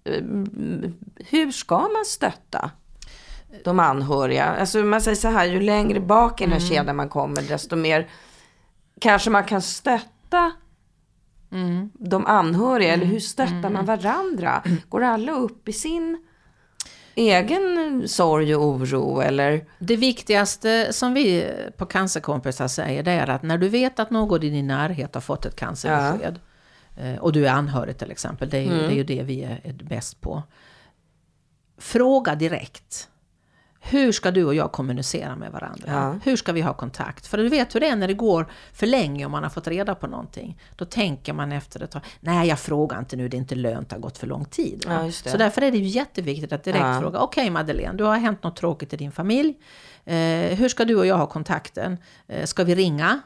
[0.04, 0.22] eh,
[1.16, 2.70] hur ska man stötta?
[3.64, 4.44] De anhöriga.
[4.44, 7.76] Alltså man säger så här, ju längre bak i den här kedjan man kommer, desto
[7.76, 8.08] mer
[9.00, 10.52] kanske man kan stötta
[11.94, 12.92] de anhöriga.
[12.92, 14.62] Eller hur stöttar man varandra?
[14.88, 16.24] Går alla upp i sin
[17.20, 19.20] egen sorg och oro?
[19.20, 19.64] Eller?
[19.78, 24.42] Det viktigaste som vi på Cancerkompisar säger det är att när du vet att någon
[24.42, 26.38] i din närhet har fått ett cancerbesked
[26.96, 29.42] eh, och du är anhörig till exempel, det är ju, det, är ju det vi
[29.42, 30.42] är bäst på.
[31.78, 33.08] Fråga direkt.
[33.82, 35.84] Hur ska du och jag kommunicera med varandra?
[35.86, 36.18] Ja.
[36.24, 37.26] Hur ska vi ha kontakt?
[37.26, 39.68] För du vet hur det är när det går för länge och man har fått
[39.68, 40.58] reda på någonting.
[40.76, 43.88] Då tänker man efter ett tag, nej jag frågar inte nu, det är inte lönt,
[43.88, 44.84] det har gått för lång tid.
[44.88, 45.10] Ja.
[45.12, 47.00] Så därför är det ju jätteviktigt att direkt Ja.
[47.00, 49.54] fråga, okej Madeleine, du har hänt något tråkigt i din familj.
[50.04, 50.16] Eh,
[50.58, 51.98] hur ska du och jag ha kontakten?
[52.28, 53.20] Eh, ska vi ringa?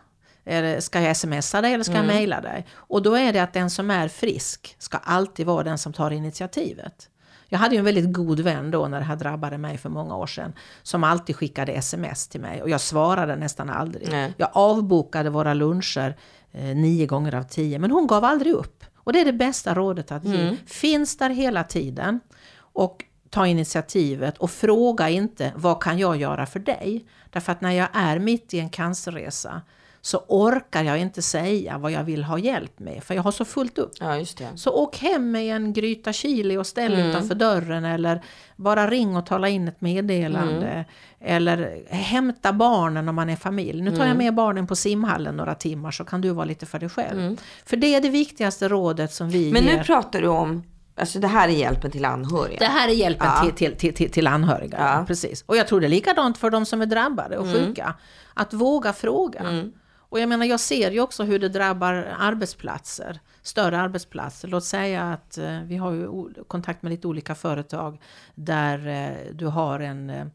[0.46, 2.06] Eller ska jag smsa dig eller ska Mm.
[2.06, 2.66] jag mejla dig?
[2.74, 6.10] Och då är det att den som är frisk ska alltid vara den som tar
[6.10, 7.08] initiativet.
[7.48, 10.16] Jag hade ju en väldigt god vän då när det här drabbade mig för många
[10.16, 10.52] år sedan.
[10.83, 14.09] Som alltid skickade sms till mig och jag svarade nästan aldrig.
[14.11, 14.35] Nej.
[14.37, 16.16] Jag avbokade våra luncher
[16.52, 18.85] eh, nio gånger av tio men hon gav aldrig upp.
[18.96, 20.42] Och det är det bästa rådet att ge.
[20.42, 20.57] Mm.
[20.66, 22.20] Finns där hela tiden
[22.57, 27.07] och ta initiativet och fråga inte vad kan jag göra för dig?
[27.30, 29.62] Därför att när jag är mitt i en cancerresa
[30.04, 33.44] så orkar jag inte säga vad jag vill ha hjälp med för jag har så
[33.44, 33.92] fullt upp.
[34.00, 34.24] Ja.
[34.54, 38.22] Så åk hem med en gryta chili och ställ utanför dörren eller
[38.56, 40.84] bara ring och tala in ett meddelande.
[41.20, 43.82] Eller hämta barnen om man är familj.
[43.82, 46.78] Nu tar jag med barnen på simhallen några timmar så kan du vara lite för
[46.78, 47.40] dig själv.
[47.66, 49.76] För det är det viktigaste rådet som vi Men ger.
[49.76, 50.62] nu pratar du om,
[50.96, 52.58] alltså det här är hjälpen till anhöriga.
[52.58, 53.50] Det här är hjälpen Ja.
[53.56, 54.76] till, till, till, till, anhöriga.
[54.78, 54.92] Ja.
[54.94, 55.06] Mm.
[55.06, 55.44] Precis.
[55.46, 57.94] Och jag tror det är likadant för de som är drabbade och sjuka.
[58.34, 59.70] Att våga fråga.
[60.14, 63.20] Och jag menar, jag ser ju också hur det drabbar arbetsplatser.
[63.42, 64.48] Större arbetsplatser.
[64.48, 68.00] Låt säga att eh, vi har ju kontakt med lite olika företag
[68.35, 70.27] där eh, du har en eh,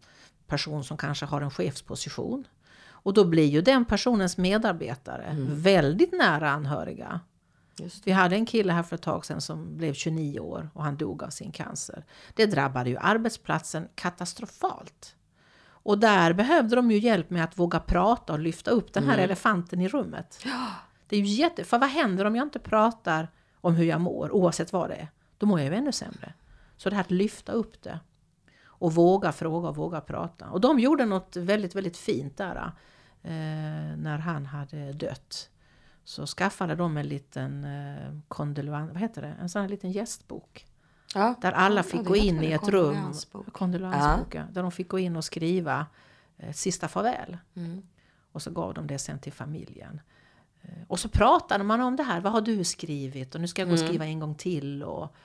[0.48, 2.48] person som kanske har en chefsposition.
[2.90, 5.62] Och då blir ju den personens medarbetare Mm.
[5.62, 7.20] väldigt nära anhöriga.
[8.04, 10.98] Vi hade en kille här för ett tag sedan som blev 29 år och han
[10.98, 12.06] dog av sin cancer.
[12.34, 15.16] Det drabbade ju arbetsplatsen katastrofalt.
[15.90, 19.18] Och där behövde de ju hjälp med att våga prata och lyfta upp den här
[19.18, 20.40] elefanten i rummet.
[21.08, 21.64] Det är ju jätte...
[21.64, 23.28] För vad händer om jag inte pratar
[23.62, 25.08] om hur jag mår, oavsett vad det är?
[25.38, 26.34] Då mår jag ju ännu sämre.
[26.78, 28.00] Så det här att lyfta upp det.
[28.66, 30.50] Och våga fråga och våga prata.
[30.50, 32.72] Och de gjorde något väldigt, väldigt fint där.
[33.24, 35.50] Eh, när han hade dött.
[36.04, 39.36] Så skaffade de en liten eh, vad heter det?
[39.42, 40.66] En sån här liten gästbok.
[41.16, 41.36] Ja.
[41.42, 43.14] Där alla fick Ja, gå in i ett rum.
[43.52, 44.44] Kondoleansbok, ja.
[44.52, 45.86] Där de fick gå in och skriva
[46.38, 47.38] ett sista farväl.
[47.56, 47.82] Mm.
[48.32, 50.02] Och så gav de det sen till familjen.
[50.62, 52.22] Eh, Och så pratade man om det här.
[52.22, 53.36] Vad har du skrivit?
[53.36, 54.84] Och nu ska jag gå och skriva en gång till.
[54.84, 55.16] Och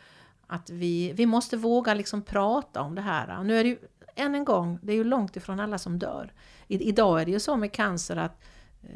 [0.46, 3.38] att vi, vi måste våga liksom prata om det här.
[3.38, 3.78] Och nu är det ju,
[4.14, 6.32] än en gång, det är ju långt ifrån alla som dör.
[6.68, 8.40] I, idag är det ju så med cancer att
[8.82, 8.88] eh,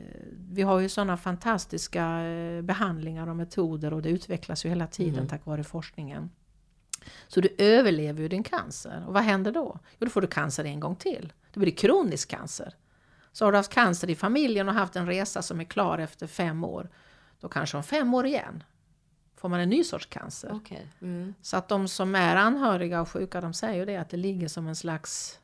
[0.51, 5.29] vi har ju sådana fantastiska eh, behandlingar och metoder och det utvecklas ju hela tiden
[5.29, 6.31] tack vare forskningen.
[7.29, 9.05] Så du överlever ju din cancer.
[9.07, 9.79] Och vad händer då?
[9.99, 11.33] Jo, då får du cancer en gång till.
[11.53, 12.75] Det blir kronisk cancer.
[13.33, 16.27] Så har du haft cancer i familjen och haft en resa som är klar efter
[16.27, 16.88] fem år.
[17.40, 18.62] Då kanske om fem år igen
[19.37, 20.51] får man en ny sorts cancer.
[20.55, 20.87] Okej.
[21.03, 21.35] Mm.
[21.42, 24.49] Så att de som är anhöriga och sjuka de säger ju det att det ligger
[24.49, 25.38] som en slags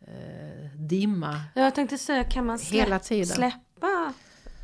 [0.00, 1.40] eh, dimma.
[1.54, 3.26] Ja, Jag tänkte säga, kan man slä- Hela tiden.
[3.26, 4.12] släppa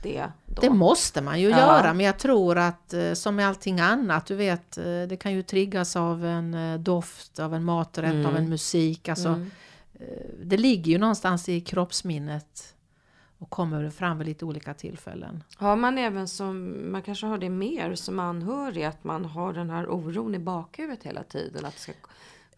[0.02, 0.60] det då?
[0.60, 1.58] Det måste man ju Ja.
[1.58, 5.32] göra men jag tror att eh, som med allting annat, du vet eh, det kan
[5.32, 8.26] ju triggas av en eh, doft, av en maträtt, Mm.
[8.26, 9.08] av en musik.
[9.08, 9.50] Alltså, Mm.
[10.44, 12.74] det ligger ju någonstans i kroppsminnet
[13.38, 15.44] och kommer fram vid lite olika tillfällen.
[15.56, 19.70] Har man även som, man kanske har det mer som anhörig, att man har den
[19.70, 21.64] här oron i bakhuvudet hela tiden.
[21.64, 21.92] Att det ska,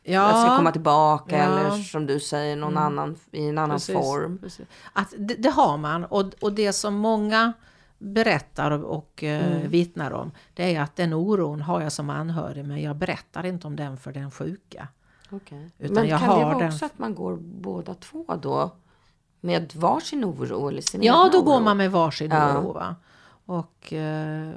[0.04, 1.44] det ska komma tillbaka Ja.
[1.44, 4.38] eller som du säger, någon annan, i en annan Precis, form.
[4.38, 4.66] precis.
[4.92, 7.52] Att det, det har man och, och det som många
[7.98, 9.70] berättar och, och eh, Mm.
[9.70, 13.66] vittnar om det är att den oron har jag som anhörig men jag berättar inte
[13.66, 14.88] om den för den sjuka.
[15.78, 18.70] Utan Men kan det vara den- också att man går båda två då?
[19.40, 21.60] Med varsin oro eller sin Ja, då går oro?
[21.64, 22.58] man med varsin Ja.
[22.58, 22.72] oro.
[22.72, 22.96] Va?
[23.46, 24.50] Och, eh,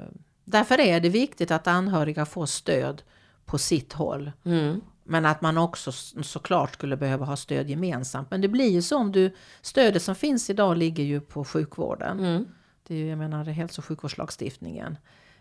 [0.44, 3.02] därför är det viktigt att anhöriga får stöd
[3.44, 4.32] på sitt håll.
[4.44, 4.80] Mm.
[5.06, 5.92] Men att man också
[6.22, 8.30] såklart skulle behöva ha stöd gemensamt.
[8.30, 12.18] Men det blir ju så om du, stödet som finns idag ligger ju på sjukvården.
[12.18, 12.46] Mm.
[12.86, 14.96] Det är ju, jag menar, hälso och sjukvårdslagstiftningen.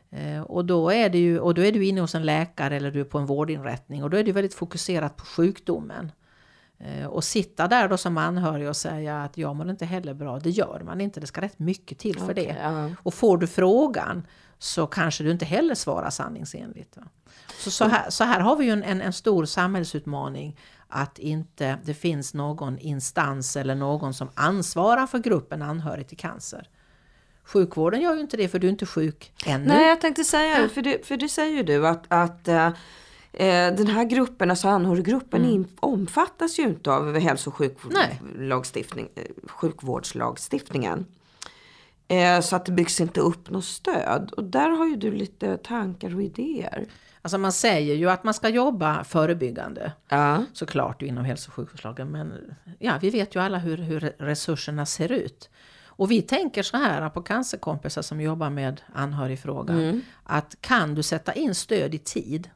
[0.10, 2.92] Eh, och, då är det ju, och då är du inne hos en läkare eller
[2.92, 6.12] du är på en vårdinrättning och då är det väldigt fokuserat på sjukdomen.
[6.80, 10.40] Eh, och sitta där då som anhörig och säga att jag mår inte heller bra,
[10.40, 11.20] det gör man inte.
[11.20, 12.58] Det ska rätt mycket till för Okej, det.
[12.64, 12.90] ja.
[13.04, 14.28] Och får du frågan
[14.60, 16.98] så kanske du inte heller svarar sanningsenligt.
[17.58, 20.58] Så, så, här, så här har vi ju en, en, en stor samhällsutmaning
[20.88, 26.70] att inte det finns någon instans eller någon som ansvarar för gruppen anhörig till cancer.
[27.44, 29.68] Sjukvården gör ju inte det för du är inte sjuk ännu.
[29.68, 32.70] Nej, jag tänkte säga det, för det, för det säger ju du att, att eh,
[33.78, 37.72] den här gruppen, alltså anhöriggruppen, in, omfattas ju inte av hälso och Mm.
[37.86, 41.06] Sjukvårdslagstiftning, eh, sjukvårdslagstiftningen.
[42.08, 44.32] Eh, så att det byggs inte upp något stöd.
[44.38, 46.86] Och där har ju du lite tankar och idéer.
[47.22, 49.92] Alltså man säger ju att man ska jobba förebyggande.
[50.10, 50.46] Ja.
[50.54, 52.12] såklart inom hälso och sjukvårdslagen.
[52.12, 52.34] Men
[52.80, 55.50] ja, vi vet ju alla hur, hur resurserna ser ut.
[55.98, 60.02] Och vi tänker så här på cancerkompisar som jobbar med anhörigfrågan.
[60.24, 62.50] Att kan du sätta in stöd i tid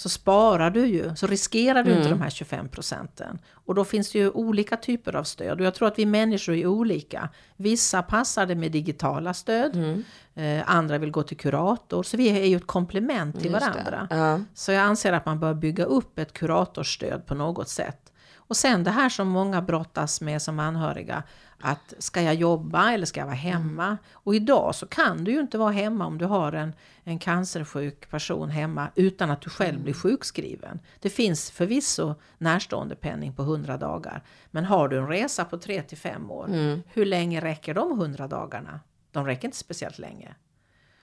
[0.00, 3.38] så sparar du ju, så riskerar du inte de här 25 procenten.
[3.52, 5.60] Och då finns det ju olika typer av stöd.
[5.60, 7.28] Och jag tror att vi människor är olika.
[7.56, 10.02] Vissa passar det med digitala stöd.
[10.34, 12.02] Eh, andra vill gå till kurator.
[12.02, 14.08] Så vi är ju ett komplement till Just varandra.
[14.10, 14.40] Ja.
[14.54, 18.09] Så jag anser att man bör bygga upp ett kuratorstöd på något sätt.
[18.50, 21.22] Och sen det här som många brottas med som anhöriga.
[21.60, 23.98] Att ska jag jobba eller ska jag vara hemma?
[24.12, 26.72] Och idag så kan du ju inte vara hemma om du har en,
[27.04, 30.80] en cancersjuk person hemma utan att du själv blir sjukskriven.
[31.00, 34.22] Det finns förvisso närstående penning på 100 dagar.
[34.50, 36.48] Men har du en resa på 3 till 5 år,
[36.86, 38.80] hur länge räcker de 100 dagarna?
[39.12, 40.34] De räcker inte speciellt länge.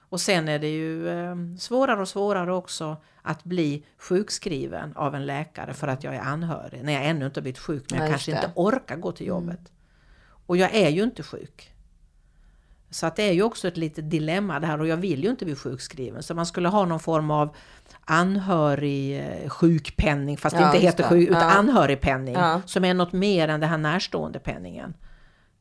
[0.10, 5.26] Och sen är det ju eh, svårare och svårare också att bli sjukskriven av en
[5.26, 6.84] läkare för att jag är anhörig.
[6.84, 8.48] När jag ännu inte blivit sjuk men Ja, jag just kanske det.
[8.48, 9.60] inte orkar gå till jobbet.
[10.46, 11.72] Och jag är ju inte sjuk.
[12.90, 15.30] Så att det är ju också ett litet dilemma det här och jag vill ju
[15.30, 16.24] inte bli sjukskriven.
[16.24, 17.56] Så man skulle ha någon form av
[18.06, 21.10] anhörig eh, sjukpenning fast det Ja, inte heter det.
[21.10, 21.52] sjuk, utan Ja.
[21.52, 22.34] anhörigpenning.
[22.36, 22.62] Ja.
[22.66, 24.94] Som är något mer än det här närståendepenningen.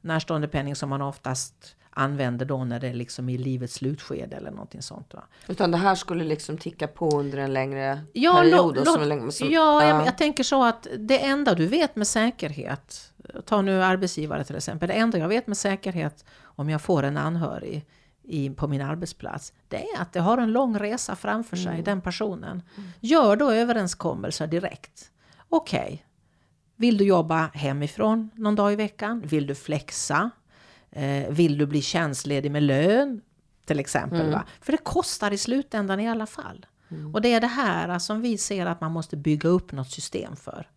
[0.01, 4.83] Närståendepenning som man oftast använder då när det är liksom i livets slutskede eller någonting
[4.83, 5.15] sånt.
[5.15, 5.23] Va?
[5.49, 8.79] Utan det här skulle liksom ticka på under en längre Ja, period.
[8.79, 11.97] och lå- som, länge, som, ja, Jag, jag tänker så att det enda du vet
[11.97, 13.13] med säkerhet,
[13.45, 17.17] ta nu arbetsgivare till exempel, det enda jag vet med säkerhet om jag får en
[17.17, 17.87] anhörig
[18.23, 22.01] i, på min arbetsplats, det är att det har en lång resa framför sig, den
[22.01, 22.63] personen.
[23.01, 25.11] Gör då överenskommelser direkt.
[25.49, 26.07] Okej,
[26.77, 29.23] vill du jobba hemifrån någon dag i veckan?
[29.25, 30.31] Vill du flexa?
[30.91, 33.21] Eh, vill du bli tjänstledig med lön?
[33.65, 34.31] Till exempel.
[34.31, 34.45] Va?
[34.61, 36.67] För det kostar i slutändan i alla fall.
[37.15, 40.37] Och det är det här som vi ser att man måste bygga upp något system
[40.37, 40.69] för.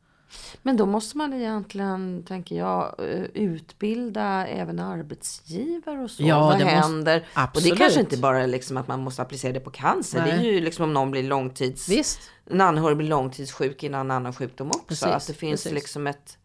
[0.61, 6.23] Men då måste man egentligen, tänker jag, eh, utbilda även arbetsgivare och så.
[6.23, 7.17] Ja, Vad det måste- händer?
[7.17, 7.77] Och det absolut.
[7.79, 10.23] kanske inte bara är liksom att man måste applicera det på cancer.
[10.23, 10.53] Det är Nej.
[10.53, 11.89] ju liksom om någon blir långtids...
[11.89, 12.19] Visst.
[12.51, 14.83] En anhörig blir långtidssjuk i en annan sjukdom också.
[14.87, 15.73] Precis, att det finns precis.
[15.75, 16.37] liksom ett...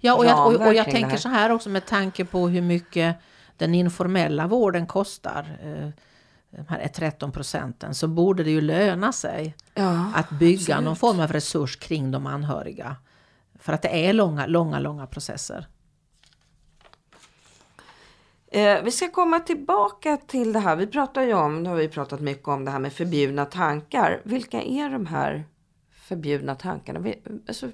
[0.00, 3.16] Ja, och jag, och, och jag tänker så här också med tanke på hur mycket
[3.56, 5.58] den informella vården kostar.
[5.62, 5.88] Eh,
[6.50, 7.94] de här 13 procenten.
[7.94, 10.84] Så borde det ju löna sig Ja, att bygga absolut.
[10.84, 12.96] någon form av resurs kring de anhöriga.
[13.58, 15.66] För att det är långa, långa, långa processer.
[18.50, 20.76] Eh, vi ska komma tillbaka till det här.
[20.76, 24.20] Vi pratar ju om, nu har vi pratat mycket om det här med förbjudna tankar.
[24.24, 25.44] Vilka är de här
[26.08, 27.00] förbjudna tankarna?
[27.00, 27.70] Vi, alltså,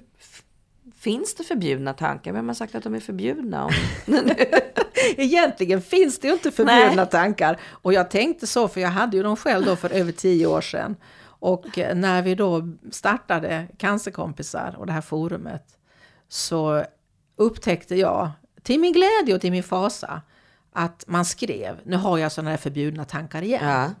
[0.97, 2.33] finns det förbjudna tankar?
[2.33, 3.69] Vem har sagt att de är förbjudna?
[5.17, 7.09] Egentligen finns det ju inte förbjudna Nej.
[7.09, 7.59] tankar.
[7.63, 10.61] Och jag tänkte så, för jag hade ju dem själv då för över tio år
[10.61, 10.95] sedan.
[11.39, 15.77] Och när vi då startade Cancerkompisar och det här forumet
[16.27, 16.83] så
[17.35, 18.31] upptäckte jag,
[18.63, 20.21] till min glädje och till min fasa,
[20.71, 23.67] att man skrev, nu har jag sådana här förbjudna tankar igen.
[23.67, 23.91] ja.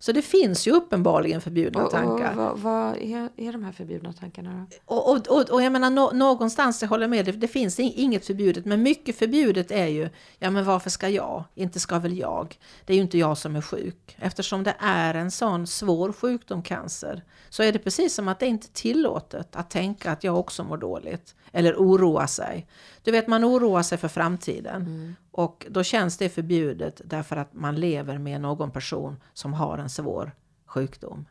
[0.00, 2.34] Så det finns ju uppenbarligen förbjudna Och, och, tankar.
[2.34, 4.94] vad, vad är, är de här förbjudna tankarna då?
[4.94, 7.92] Och, och, och, och jag menar nå, någonstans, jag håller med, det, det finns ing-
[7.96, 10.08] inget förbjudet, men mycket förbjudet är ju,
[10.38, 11.44] ja men varför ska jag?
[11.54, 12.58] Inte ska väl jag?
[12.84, 14.16] Det är ju inte jag som är sjuk.
[14.18, 18.46] Eftersom det är en sån svår sjukdom, cancer, så är det precis som att det
[18.46, 21.34] inte är tillåtet att tänka att jag också mår dåligt.
[21.52, 22.66] Eller oroa sig.
[23.02, 25.14] Du vet, man oroar sig för framtiden.
[25.30, 29.90] Och då känns det förbjudet därför att man lever med någon person som har en
[29.90, 30.32] svår
[30.66, 31.26] sjukdom.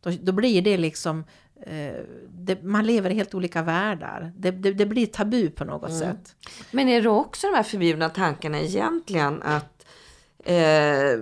[0.00, 1.24] Då, då blir det liksom,
[1.62, 1.94] eh,
[2.28, 4.32] det, man lever i helt olika världar.
[4.36, 6.36] Det, det, det blir tabu på något sätt.
[6.70, 9.86] Men är det också de här förbjudna tankarna egentligen att
[10.44, 11.18] eh,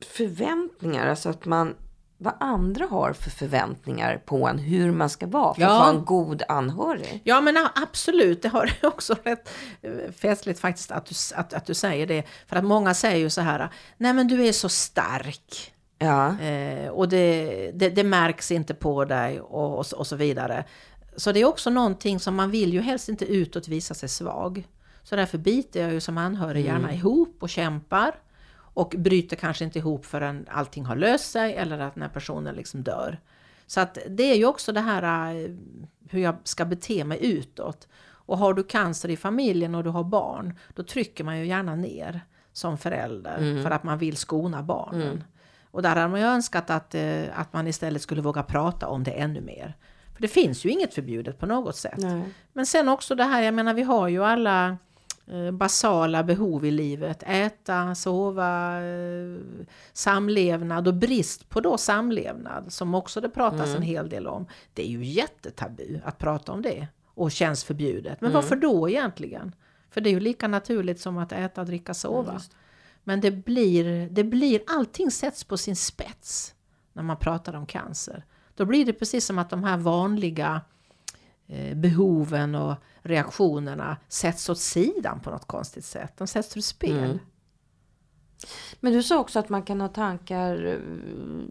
[0.00, 1.74] förväntningar, alltså att man
[2.22, 5.68] vad andra har för förväntningar på en, hur man ska vara för Ja.
[5.74, 7.20] att vara en god anhörig.
[7.24, 9.50] Ja men absolut, det har också rätt
[9.82, 12.22] eh, festligt faktiskt att du, att, att du säger det.
[12.46, 15.72] För att många säger ju så här, nej men du är så stark.
[15.98, 20.16] Ja, Eh, och det, det, det märks inte på dig och, och, så- och så
[20.16, 20.64] vidare.
[21.16, 24.64] Så det är också någonting som man vill ju helst inte utåt visa sig svag.
[25.02, 28.14] Så därför biter jag ju som anhörig gärna ihop och kämpar.
[28.74, 32.82] Och bryter kanske inte ihop förrän allting har löst sig eller att när personen liksom
[32.82, 33.20] dör.
[33.66, 35.50] Så att det är ju också det här eh,
[36.10, 37.88] hur jag ska bete mig utåt.
[38.02, 41.74] Och har du cancer i familjen och du har barn, då trycker man ju gärna
[41.74, 42.20] ner
[42.52, 45.24] som förälder för att man vill skona barnen.
[45.70, 49.04] Och där har man ju önskat att, eh, att man istället skulle våga prata om
[49.04, 49.76] det ännu mer.
[50.14, 51.98] För det finns ju inget förbjudet på något sätt.
[51.98, 52.22] nej.
[52.52, 54.76] Men sen också det här, jag menar vi har ju alla
[55.52, 57.22] basala behov i livet.
[57.26, 59.36] Äta, sova, eh,
[59.92, 64.46] samlevnad och brist på då samlevnad som också det pratas en hel del om.
[64.74, 68.20] Det är ju jättetabu att prata om det och känns förbjudet.
[68.20, 69.54] Men varför då egentligen?
[69.90, 72.40] För det är ju lika naturligt som att äta, dricka, sova.
[73.04, 76.54] Men det blir, det blir, allting sätts på sin spets
[76.92, 78.24] när man pratar om cancer.
[78.54, 80.60] Då blir det precis som att de här vanliga
[81.46, 86.12] eh, behoven och reaktionerna sätts åt sidan på något konstigt sätt.
[86.18, 87.18] De sätts ur spel.
[88.80, 90.64] Men du sa också att man kan ha tankar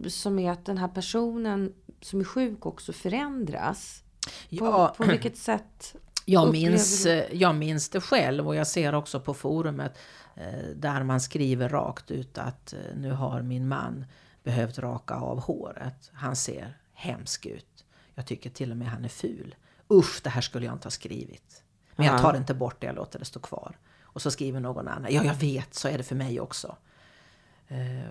[0.03, 4.03] eh, som är att den här personen som är sjuk också förändras.
[4.49, 4.93] På, Ja.
[4.97, 5.95] på vilket sätt?
[6.25, 9.97] Jag minns, du- eh, jag minns det själv och jag ser också på forumet
[10.35, 14.05] eh, där man skriver rakt ut att nu har min man
[14.43, 16.11] behövt raka av håret.
[16.13, 17.85] Han ser hemsk ut.
[18.15, 19.55] Jag tycker till och med han är ful.
[19.93, 21.63] Usch, det här skulle jag inte ha skrivit.
[21.95, 22.19] Men jag Ja.
[22.19, 23.77] tar inte bort det, jag låter det stå kvar.
[24.03, 26.75] Och så skriver någon annan, ja jag vet, så är det för mig också.
[27.67, 28.09] Eh,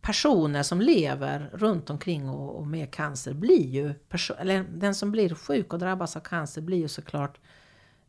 [0.00, 3.94] personer som lever runt omkring och, och med cancer blir ju,
[4.38, 7.40] eller den som blir sjuk och drabbas av cancer blir ju såklart,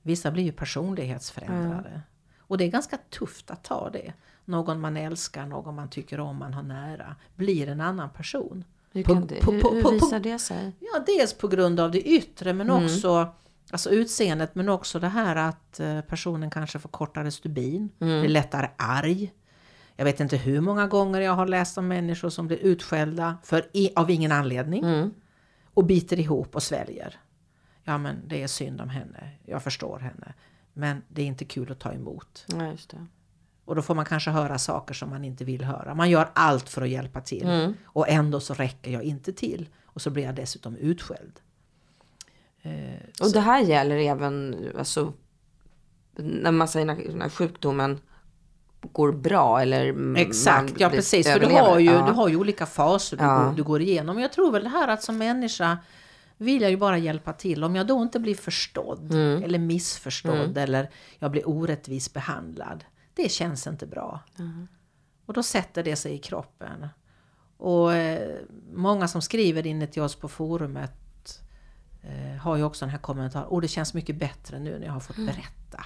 [0.02, 2.02] vissa blir ju personlighetsförändrade.
[2.40, 4.14] Och det är ganska tufft att ta det.
[4.46, 8.64] Någon man älskar, någon man tycker om, man har nära, blir en annan person.
[8.94, 10.72] Hur, På- det, på- hur, på- hur på- visar det sig?
[10.80, 13.28] Ja, dels på grund av det yttre men också
[13.72, 18.68] alltså utseendet men också det här att eh, personen kanske får kortare stubin, blir lättare
[18.78, 19.34] arg.
[19.96, 23.66] Jag vet inte hur många gånger jag har läst om människor som blir utskällda för
[23.96, 24.84] av ingen anledning
[25.74, 27.16] och biter ihop och sväljer.
[27.84, 29.30] Ja, men det är synd om henne.
[29.46, 30.34] Jag förstår henne.
[30.74, 32.46] Men det är inte kul att ta emot.
[32.94, 33.00] Ja.
[33.66, 35.94] Och då får man kanske höra saker som man inte vill höra.
[35.96, 37.74] Man gör allt för att hjälpa till.
[37.86, 39.70] Och ändå så räcker jag inte till.
[39.86, 41.40] Och så blir jag dessutom utskälld.
[43.22, 45.14] Och det här gäller även alltså,
[46.16, 48.00] när man säger när, när sjukdomen
[48.92, 51.28] går bra eller Exakt, ja precis.
[51.28, 52.06] För du har, ju, Ja.
[52.08, 53.44] du har ju olika faser du, Ja.
[53.44, 54.20] går, du går igenom.
[54.20, 55.78] Jag tror väl det här att som människa
[56.38, 57.64] vill jag ju bara hjälpa till.
[57.64, 59.44] Om jag då inte blir förstådd Mm.
[59.44, 60.90] eller missförstådd eller
[61.20, 62.84] jag blir orättvis behandlad.
[63.16, 64.22] Det känns inte bra.
[65.26, 66.88] Och då sätter det sig i kroppen.
[67.58, 68.40] Och eh,
[68.74, 71.42] många som skriver in till oss på forumet
[72.02, 73.46] eh, har ju också den här kommentaren.
[73.48, 75.28] Och det känns mycket bättre nu när jag har fått Mm.
[75.36, 75.86] berätta.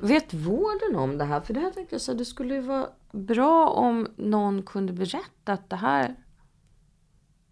[0.00, 1.40] Vet vården om det här?
[1.40, 5.52] För det här tänkte jag så det skulle ju vara bra om någon kunde berätta
[5.52, 6.14] att det här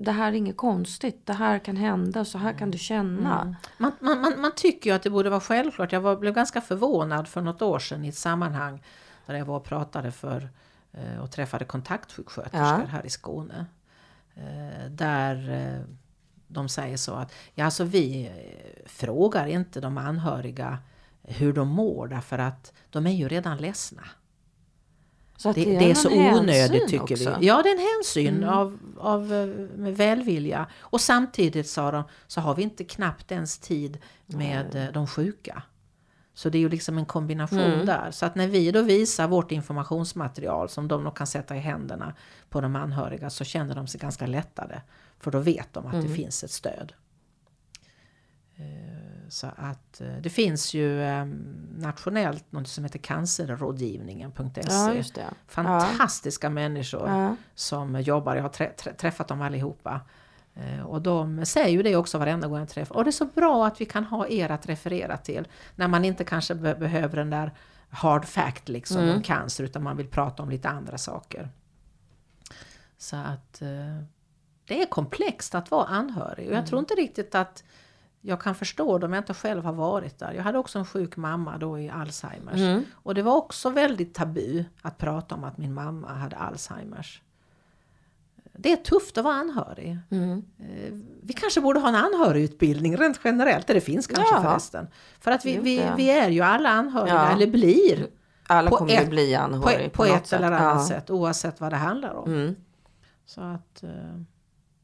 [0.03, 1.27] det här är inget konstigt.
[1.27, 2.25] Det här kan hända.
[2.25, 3.57] Så här kan du känna.
[3.79, 5.93] Man, man, man, man tycker ju att det borde vara självklart.
[5.93, 8.83] Jag var, blev ganska förvånad för något år sedan i ett sammanhang
[9.27, 10.49] där jag var och pratade för
[10.93, 12.87] eh, och träffade kontaktsjuksköterskor Ja.
[12.91, 13.67] här i Skåne.
[14.35, 15.95] Eh, där eh,
[16.49, 18.31] de säger så att ja, alltså vi
[18.87, 20.79] frågar inte de anhöriga
[21.23, 24.03] hur de mår därför att de är ju redan ledsna.
[25.41, 27.29] Så Det, det är någon så hänsyn onödigt tycker också.
[27.29, 27.41] Mm.
[27.41, 27.47] vi.
[27.47, 29.47] Ja, det är en hänsyn av, av eh,
[29.79, 30.67] med välvilja.
[30.81, 35.63] Och samtidigt sa de, så har vi inte knappt ens tid med eh, de sjuka.
[36.35, 37.87] Så det är ju liksom en kombination Mm.
[37.87, 38.11] där.
[38.11, 42.15] Så att när vi då visar vårt informationsmaterial som de då kan sätta i händerna
[42.49, 44.83] på de anhöriga så känner de sig ganska lättade.
[45.21, 46.07] För då vet de att Mm.
[46.07, 46.93] det finns ett stöd.
[49.31, 51.25] Så att eh, det finns ju eh,
[51.79, 55.21] nationellt något som heter cancerrådgivningen.se.
[55.21, 55.31] Ja.
[55.47, 57.37] Fantastiska människor Ja.
[57.55, 58.37] som jobbar.
[58.37, 60.01] Jag har trä, trä, träffat dem allihopa.
[60.55, 62.97] Eh, Och de säger ju det också varenda gång jag träffar.
[62.97, 65.49] Och det är så bra att vi kan ha er att referera till.
[65.77, 67.53] När man inte kanske be- behöver den där
[67.91, 71.49] hard fact liksom om cancer utan man vill prata om lite andra saker.
[72.99, 73.69] Så att eh,
[74.65, 76.49] det är komplext att vara anhörig.
[76.49, 77.65] Och jag tror inte riktigt att
[78.21, 80.33] jag kan förstå det om jag inte själv har varit där.
[80.33, 82.85] Jag hade också en sjuk mamma då i Alzheimers.
[82.93, 87.23] Och det var också väldigt tabu att prata om att min mamma hade Alzheimers.
[88.53, 89.99] Det är tufft att vara anhörig.
[90.11, 90.43] Mm.
[90.59, 90.93] Eh,
[91.23, 94.43] Vi kanske borde ha en anhörigutbildning rent generellt, det finns kanske Ja.
[94.43, 94.89] förresten.
[95.21, 97.31] För att vi, vi, vi är ju alla anhöriga, Ja.
[97.33, 98.07] eller blir.
[98.47, 100.61] Alla På kommer ju ett- bli På, anhörig på, något ett eller sätt.
[100.61, 100.97] annat Ja.
[100.97, 102.29] sätt, oavsett vad det handlar om.
[102.35, 102.57] Mm.
[103.27, 103.91] Så att eh,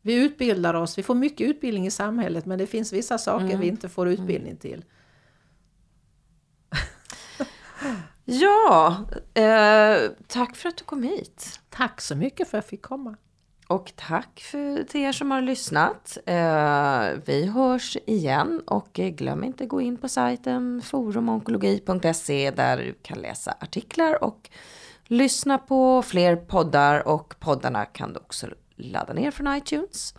[0.07, 3.61] vi utbildar oss, vi får mycket utbildning i samhället men det finns vissa saker Mm.
[3.61, 4.85] vi inte får utbildning till.
[8.25, 8.97] Ja,
[9.35, 11.61] eh, tack för att du kom hit.
[11.71, 13.17] Tack så mycket för att jag fick komma.
[13.69, 16.19] Och tack för, till er som har lyssnat.
[16.27, 23.19] Eh, vi hörs igen och glöm inte gå in på sajten forumonkologi.se där du kan
[23.19, 24.51] läsa artiklar och
[25.05, 28.47] lyssna på fler poddar och poddarna kan du också
[28.77, 30.15] ladda ner från iTunes.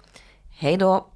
[0.50, 1.08] Hej då!